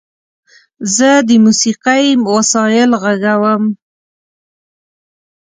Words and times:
زه 0.95 1.09
د 1.27 1.29
موسیقۍ 1.45 2.05
وسایل 2.33 2.89
غږوم. 3.01 3.63